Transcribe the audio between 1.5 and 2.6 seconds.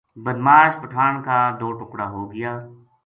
دو ٹکڑا ہو گیا